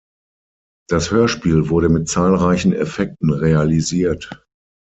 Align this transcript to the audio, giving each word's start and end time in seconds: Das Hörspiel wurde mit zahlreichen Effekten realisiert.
Das 0.89 1.11
Hörspiel 1.11 1.69
wurde 1.69 1.87
mit 1.87 2.09
zahlreichen 2.09 2.73
Effekten 2.73 3.29
realisiert. 3.31 4.43